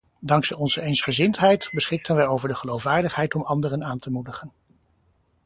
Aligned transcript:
Dankzij 0.19 0.57
onze 0.57 0.81
eensgezindheid 0.81 1.69
beschikten 1.71 2.15
wij 2.15 2.27
over 2.27 2.47
de 2.47 2.55
geloofwaardigheid 2.55 3.35
om 3.35 3.41
anderen 3.41 3.83
aan 3.83 3.97
te 3.97 4.11
moedigen. 4.11 4.51